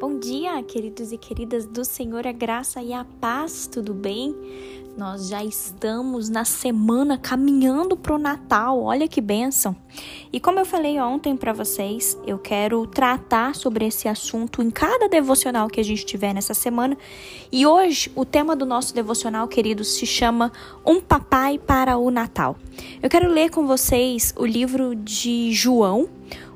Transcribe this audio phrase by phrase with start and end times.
[0.00, 4.34] Bom dia, queridos e queridas do Senhor, a graça e a paz, tudo bem?
[4.96, 9.76] Nós já estamos na semana caminhando para o Natal, olha que bênção!
[10.32, 15.06] E como eu falei ontem para vocês, eu quero tratar sobre esse assunto em cada
[15.06, 16.96] devocional que a gente tiver nessa semana.
[17.52, 20.50] E hoje, o tema do nosso devocional, queridos, se chama
[20.84, 22.56] Um Papai para o Natal.
[23.02, 26.08] Eu quero ler com vocês o livro de João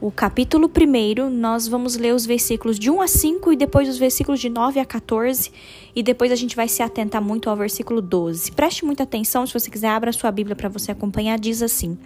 [0.00, 3.98] o capítulo 1, nós vamos ler os versículos de 1 a 5 e depois os
[3.98, 5.52] versículos de 9 a 14,
[5.94, 8.52] e depois a gente vai se atentar muito ao versículo 12.
[8.52, 11.98] Preste muita atenção, se você quiser, abra sua Bíblia para você acompanhar, diz assim: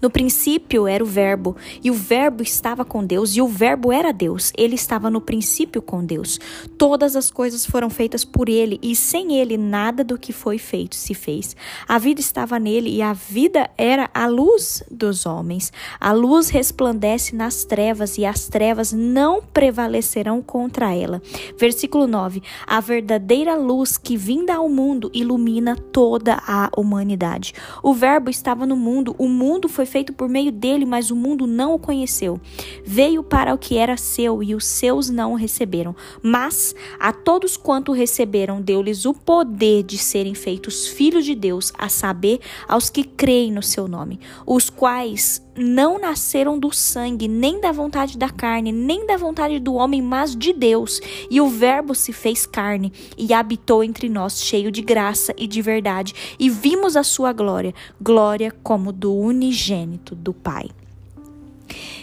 [0.00, 4.12] no princípio era o Verbo, e o Verbo estava com Deus, e o Verbo era
[4.12, 4.52] Deus.
[4.56, 6.38] Ele estava no princípio com Deus.
[6.76, 10.94] Todas as coisas foram feitas por ele, e sem ele nada do que foi feito
[10.94, 11.56] se fez.
[11.88, 15.72] A vida estava nele, e a vida era a luz dos homens.
[15.98, 21.22] A luz resplandece nas trevas, e as trevas não prevalecerão contra ela.
[21.58, 27.54] Versículo 9: A verdadeira luz que vinda ao mundo ilumina toda a humanidade.
[27.82, 31.16] O Verbo estava no mundo, o mundo mundo foi feito por meio dele, mas o
[31.16, 32.38] mundo não o conheceu.
[32.84, 35.96] Veio para o que era seu e os seus não o receberam.
[36.22, 41.88] Mas a todos quanto receberam, deu-lhes o poder de serem feitos filhos de Deus, a
[41.88, 47.72] saber, aos que creem no seu nome, os quais não nasceram do sangue, nem da
[47.72, 51.00] vontade da carne, nem da vontade do homem, mas de Deus.
[51.30, 55.62] E o Verbo se fez carne e habitou entre nós, cheio de graça e de
[55.62, 60.68] verdade, e vimos a sua glória, glória como do unigênito do Pai.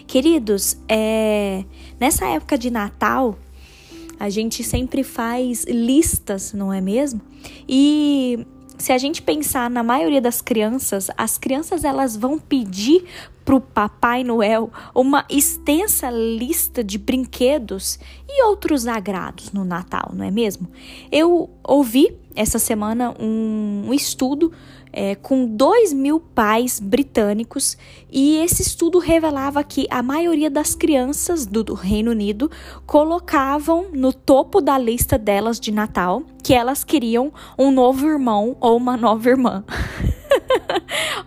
[0.07, 1.63] Queridos, é,
[1.99, 3.37] nessa época de Natal,
[4.19, 7.21] a gente sempre faz listas, não é mesmo?
[7.67, 8.45] E
[8.77, 13.05] se a gente pensar na maioria das crianças, as crianças elas vão pedir
[13.43, 20.25] para o Papai Noel uma extensa lista de brinquedos e outros agrados no Natal, não
[20.25, 20.67] é mesmo?
[21.11, 24.51] Eu ouvi essa semana um, estudo
[24.91, 27.77] é, com 2 mil pais britânicos
[28.11, 32.49] e esse estudo revelava que a maioria das crianças do, do Reino Unido
[32.85, 38.77] colocavam no topo da lista delas de Natal que elas queriam um novo irmão ou
[38.77, 39.63] uma nova irmã.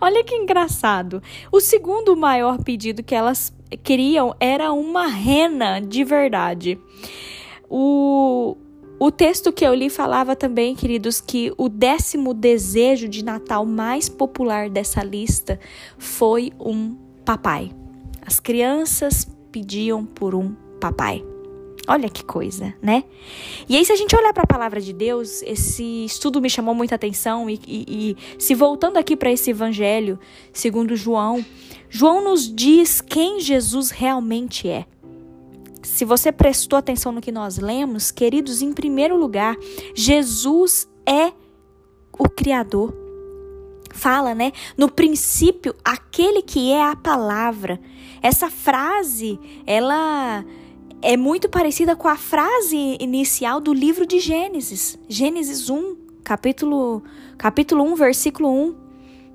[0.07, 1.21] Olha que engraçado.
[1.51, 3.51] O segundo maior pedido que elas
[3.83, 6.79] queriam era uma rena de verdade.
[7.69, 8.55] O,
[8.97, 14.07] o texto que eu li falava também, queridos, que o décimo desejo de Natal mais
[14.07, 15.59] popular dessa lista
[15.97, 17.69] foi um papai.
[18.25, 21.21] As crianças pediam por um papai.
[21.87, 23.05] Olha que coisa, né?
[23.69, 26.75] E aí, se a gente olhar para a palavra de Deus, esse estudo me chamou
[26.75, 27.49] muita atenção.
[27.49, 30.19] E, e, e se voltando aqui para esse evangelho,
[30.51, 31.45] segundo João,
[31.89, 34.85] João nos diz quem Jesus realmente é.
[35.81, 39.55] Se você prestou atenção no que nós lemos, queridos, em primeiro lugar,
[39.95, 41.31] Jesus é
[42.19, 42.93] o Criador.
[43.93, 44.51] Fala, né?
[44.77, 47.79] No princípio, aquele que é a palavra.
[48.21, 50.43] Essa frase, ela
[51.01, 54.97] é muito parecida com a frase inicial do livro de Gênesis.
[55.07, 57.03] Gênesis 1, capítulo,
[57.37, 58.75] capítulo 1, versículo 1.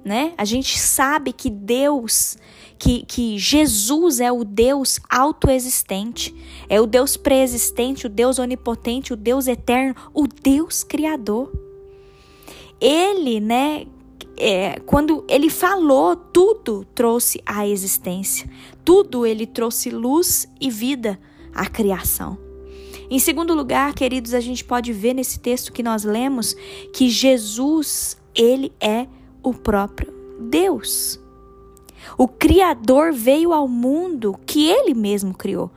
[0.05, 0.33] Né?
[0.37, 2.37] A gente sabe que Deus,
[2.77, 6.35] que, que Jesus é o Deus autoexistente,
[6.69, 11.53] é o Deus preexistente, o Deus onipotente, o Deus eterno, o Deus criador.
[12.81, 13.87] Ele, né,
[14.37, 18.51] é, quando ele falou, tudo trouxe à existência,
[18.85, 21.17] tudo ele trouxe luz e vida
[21.55, 22.39] a criação.
[23.11, 26.57] Em segundo lugar, queridos, a gente pode ver nesse texto que nós lemos
[26.95, 29.07] que Jesus, ele é
[29.43, 31.21] o próprio Deus.
[32.17, 35.71] O Criador veio ao mundo que ele mesmo criou.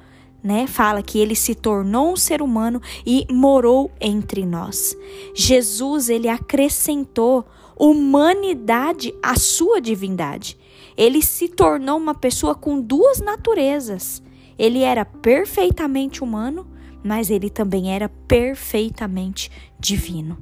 [0.44, 0.68] Né?
[0.68, 4.96] Fala que ele se tornou um ser humano e morou entre nós.
[5.34, 10.58] Jesus, ele acrescentou humanidade à sua divindade.
[10.96, 14.22] Ele se tornou uma pessoa com duas naturezas.
[14.58, 16.68] Ele era perfeitamente humano,
[17.04, 20.38] mas ele também era perfeitamente divino.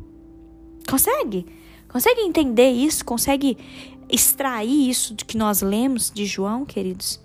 [0.90, 1.46] Consegue?
[1.88, 3.04] Consegue entender isso?
[3.06, 3.58] Consegue
[4.10, 7.22] extrair isso de que nós lemos de João, queridos?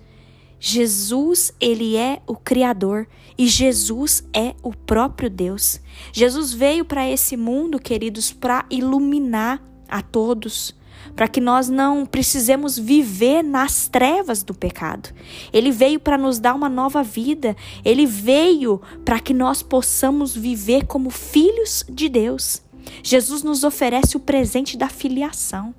[0.59, 3.07] Jesus, ele é o criador
[3.37, 5.79] e Jesus é o próprio Deus.
[6.11, 10.75] Jesus veio para esse mundo, queridos, para iluminar a todos,
[11.15, 15.09] para que nós não precisemos viver nas trevas do pecado.
[15.51, 20.85] Ele veio para nos dar uma nova vida, ele veio para que nós possamos viver
[20.85, 22.61] como filhos de Deus.
[23.03, 25.73] Jesus nos oferece o presente da filiação.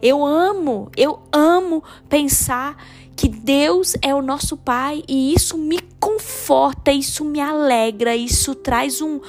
[0.00, 2.76] Eu amo, eu amo pensar
[3.14, 9.00] que Deus é o nosso Pai e isso me conforta, isso me alegra, isso traz
[9.00, 9.20] um,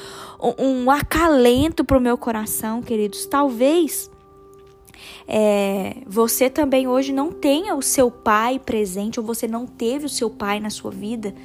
[0.59, 3.25] um acalento para o meu coração, queridos.
[3.25, 4.11] Talvez
[5.27, 10.09] é, você também hoje não tenha o seu pai presente, ou você não teve o
[10.09, 11.35] seu pai na sua vida.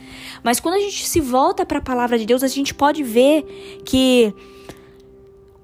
[0.42, 3.42] Mas quando a gente se volta para a palavra de Deus, a gente pode ver
[3.84, 4.32] que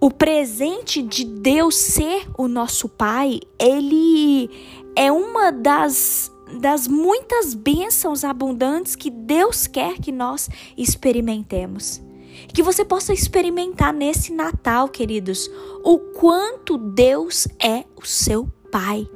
[0.01, 4.51] o presente de Deus ser o nosso pai, ele
[4.97, 10.49] é uma das das muitas bênçãos abundantes que Deus quer que nós
[10.79, 12.01] experimentemos.
[12.53, 15.51] Que você possa experimentar nesse Natal, queridos,
[15.85, 19.09] o quanto Deus é o seu Pai.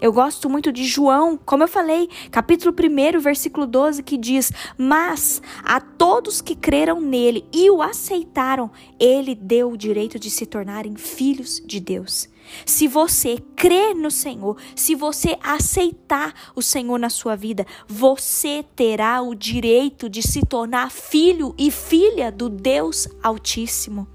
[0.00, 5.40] Eu gosto muito de João, como eu falei, capítulo 1, versículo 12, que diz: Mas
[5.62, 10.96] a todos que creram nele e o aceitaram, ele deu o direito de se tornarem
[10.96, 12.28] filhos de Deus.
[12.66, 19.22] Se você crer no Senhor, se você aceitar o Senhor na sua vida, você terá
[19.22, 24.13] o direito de se tornar filho e filha do Deus Altíssimo.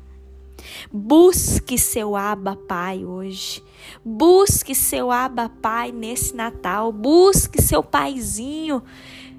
[0.92, 3.64] Busque seu Abba Pai hoje.
[4.04, 6.92] Busque seu Abba Pai nesse Natal.
[6.92, 8.84] Busque seu paizinho.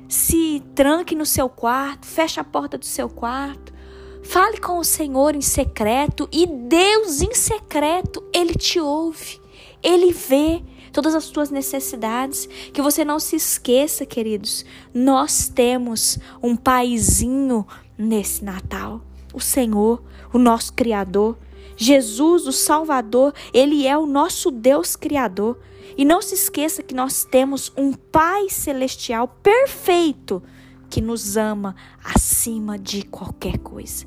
[0.08, 3.72] Se tranque no seu quarto, feche a porta do seu quarto.
[4.22, 9.40] Fale com o Senhor em secreto e Deus em secreto, ele te ouve.
[9.82, 10.62] Ele vê
[10.92, 12.46] todas as tuas necessidades.
[12.72, 14.64] Que você não se esqueça, queridos.
[14.92, 17.66] Nós temos um paizinho
[17.96, 19.00] nesse Natal.
[19.32, 21.36] O Senhor, o nosso Criador.
[21.76, 25.58] Jesus, o Salvador, ele é o nosso Deus Criador.
[25.96, 30.42] E não se esqueça que nós temos um Pai Celestial perfeito
[30.90, 34.04] que nos ama acima de qualquer coisa.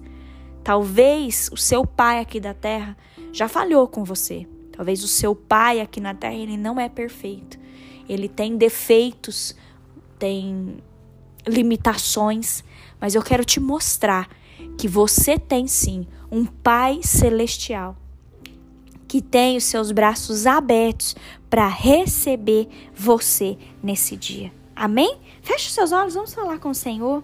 [0.63, 2.95] Talvez o seu pai aqui da terra
[3.31, 4.47] já falhou com você.
[4.71, 7.57] Talvez o seu pai aqui na terra ele não é perfeito.
[8.07, 9.55] Ele tem defeitos,
[10.19, 10.77] tem
[11.47, 12.63] limitações,
[12.99, 14.29] mas eu quero te mostrar
[14.77, 17.95] que você tem sim um pai celestial
[19.13, 21.15] que tem os seus braços abertos
[21.47, 24.51] para receber você nesse dia.
[24.75, 25.19] Amém?
[25.43, 27.23] Feche os seus olhos, vamos falar com o Senhor.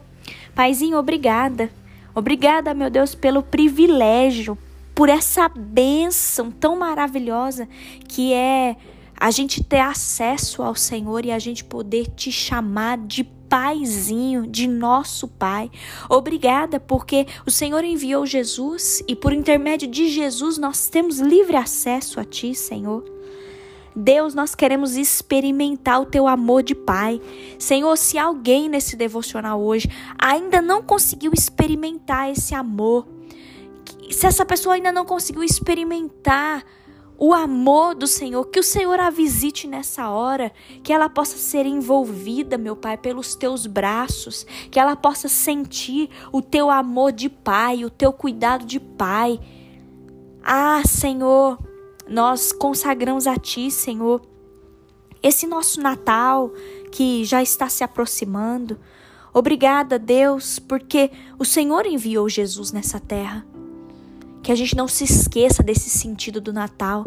[0.53, 1.71] Paizinho, obrigada.
[2.13, 4.55] Obrigada, meu Deus, pelo privilégio,
[4.93, 7.67] por essa bênção tão maravilhosa
[8.07, 8.75] que é
[9.19, 14.67] a gente ter acesso ao Senhor e a gente poder te chamar de paizinho, de
[14.67, 15.71] nosso pai.
[16.07, 22.19] Obrigada porque o Senhor enviou Jesus e por intermédio de Jesus nós temos livre acesso
[22.19, 23.03] a ti, Senhor.
[23.95, 27.19] Deus, nós queremos experimentar o teu amor de Pai.
[27.57, 33.07] Senhor, se alguém nesse devocional hoje ainda não conseguiu experimentar esse amor,
[34.09, 36.63] se essa pessoa ainda não conseguiu experimentar
[37.19, 41.65] o amor do Senhor, que o Senhor a visite nessa hora, que ela possa ser
[41.65, 47.83] envolvida, meu Pai, pelos teus braços, que ela possa sentir o teu amor de Pai,
[47.83, 49.37] o teu cuidado de Pai.
[50.41, 51.59] Ah, Senhor,
[52.07, 54.21] nós consagramos a Ti, Senhor,
[55.21, 56.53] esse nosso Natal
[56.89, 58.79] que já está se aproximando.
[59.33, 63.45] Obrigada, Deus, porque o Senhor enviou Jesus nessa terra.
[64.49, 67.05] Que a gente não se esqueça desse sentido do Natal.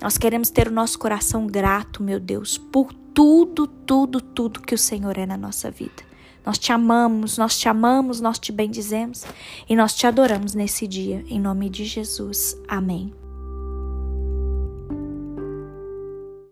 [0.00, 4.78] Nós queremos ter o nosso coração grato, meu Deus, por tudo, tudo, tudo que o
[4.78, 6.02] Senhor é na nossa vida.
[6.42, 9.26] Nós te amamos, nós te amamos, nós te bendizemos
[9.68, 11.22] e nós te adoramos nesse dia.
[11.28, 12.56] Em nome de Jesus.
[12.66, 13.19] Amém.